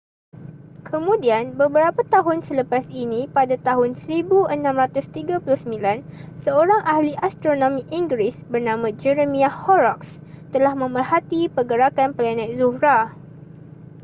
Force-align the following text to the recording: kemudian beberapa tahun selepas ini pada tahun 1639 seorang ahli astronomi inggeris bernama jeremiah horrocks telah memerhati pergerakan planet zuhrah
kemudian 0.89 1.43
beberapa 1.61 2.01
tahun 2.15 2.39
selepas 2.49 2.83
ini 3.03 3.21
pada 3.37 3.53
tahun 3.67 3.91
1639 3.93 5.45
seorang 6.45 6.81
ahli 6.93 7.13
astronomi 7.27 7.81
inggeris 7.99 8.35
bernama 8.51 8.87
jeremiah 9.01 9.53
horrocks 9.63 10.09
telah 10.53 10.73
memerhati 10.83 11.41
pergerakan 11.55 12.09
planet 12.17 12.49
zuhrah 12.59 13.05